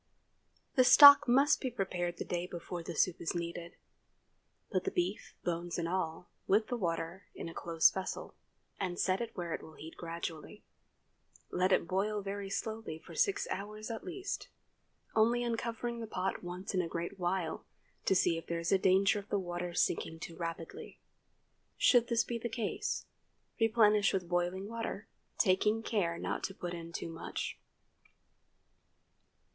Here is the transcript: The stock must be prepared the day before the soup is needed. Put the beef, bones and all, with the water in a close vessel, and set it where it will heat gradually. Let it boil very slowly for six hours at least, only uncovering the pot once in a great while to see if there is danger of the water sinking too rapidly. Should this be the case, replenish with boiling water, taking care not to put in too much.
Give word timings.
The 0.73 0.83
stock 0.83 1.27
must 1.27 1.61
be 1.61 1.69
prepared 1.69 2.17
the 2.17 2.25
day 2.25 2.47
before 2.47 2.81
the 2.81 2.95
soup 2.95 3.21
is 3.21 3.35
needed. 3.35 3.75
Put 4.71 4.83
the 4.83 4.89
beef, 4.89 5.35
bones 5.43 5.77
and 5.77 5.87
all, 5.87 6.27
with 6.47 6.69
the 6.69 6.75
water 6.75 7.25
in 7.35 7.47
a 7.47 7.53
close 7.53 7.91
vessel, 7.91 8.33
and 8.79 8.97
set 8.99 9.21
it 9.21 9.37
where 9.37 9.53
it 9.53 9.61
will 9.61 9.75
heat 9.75 9.95
gradually. 9.97 10.63
Let 11.51 11.71
it 11.71 11.87
boil 11.87 12.23
very 12.23 12.49
slowly 12.49 12.97
for 12.97 13.13
six 13.13 13.47
hours 13.51 13.91
at 13.91 14.03
least, 14.03 14.47
only 15.13 15.43
uncovering 15.43 15.99
the 15.99 16.07
pot 16.07 16.41
once 16.43 16.73
in 16.73 16.81
a 16.81 16.87
great 16.87 17.19
while 17.19 17.63
to 18.05 18.15
see 18.15 18.39
if 18.39 18.47
there 18.47 18.57
is 18.61 18.69
danger 18.69 19.19
of 19.19 19.29
the 19.29 19.37
water 19.37 19.75
sinking 19.75 20.19
too 20.19 20.35
rapidly. 20.35 20.99
Should 21.77 22.07
this 22.07 22.23
be 22.23 22.39
the 22.39 22.49
case, 22.49 23.05
replenish 23.59 24.13
with 24.13 24.27
boiling 24.27 24.67
water, 24.67 25.05
taking 25.37 25.83
care 25.83 26.17
not 26.17 26.43
to 26.45 26.55
put 26.55 26.73
in 26.73 26.91
too 26.91 27.11
much. 27.11 27.59